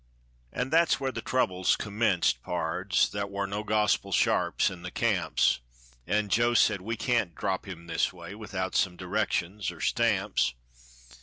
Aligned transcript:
An' 0.51 0.71
thar's 0.71 0.99
whar 0.99 1.11
the 1.11 1.21
trouble 1.21 1.63
commenced, 1.77 2.41
pards. 2.41 3.07
Thar 3.09 3.27
war 3.27 3.45
no 3.45 3.63
gospel 3.63 4.11
sharps 4.11 4.71
in 4.71 4.81
the 4.81 4.89
camps, 4.89 5.59
An' 6.07 6.29
Joe 6.29 6.55
said, 6.55 6.81
"We 6.81 6.97
can't 6.97 7.35
drop 7.35 7.67
him 7.67 7.85
this 7.85 8.11
way, 8.11 8.33
Without 8.33 8.73
some 8.75 8.97
directions 8.97 9.69
or 9.69 9.79
stamps." 9.79 10.55